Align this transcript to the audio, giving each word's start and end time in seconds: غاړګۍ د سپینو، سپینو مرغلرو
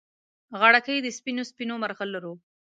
غاړګۍ 0.59 0.97
د 1.03 1.07
سپینو، 1.17 1.43
سپینو 1.51 1.75
مرغلرو 1.83 2.33